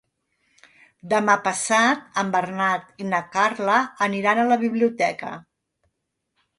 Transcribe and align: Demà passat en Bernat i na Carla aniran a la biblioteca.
Demà 1.11 1.35
passat 1.49 2.09
en 2.23 2.33
Bernat 2.37 2.91
i 3.05 3.09
na 3.13 3.23
Carla 3.39 3.79
aniran 4.09 4.45
a 4.47 4.51
la 4.53 4.61
biblioteca. 4.67 5.37